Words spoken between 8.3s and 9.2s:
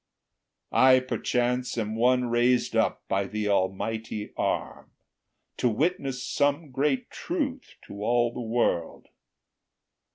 the world.